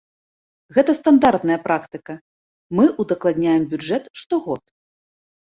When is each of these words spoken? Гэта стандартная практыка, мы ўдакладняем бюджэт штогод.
Гэта 0.77 0.91
стандартная 0.99 1.57
практыка, 1.67 2.15
мы 2.81 2.85
ўдакладняем 3.05 3.63
бюджэт 3.75 4.03
штогод. 4.25 4.63